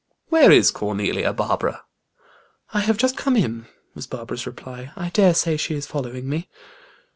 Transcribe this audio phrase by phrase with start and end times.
[0.29, 1.83] "Where is Cornelia, Barbara?"
[2.73, 4.91] "I have just come in," was Barbara's reply.
[4.95, 6.49] "I dare say she is following me."